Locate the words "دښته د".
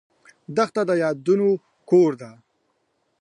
0.55-0.91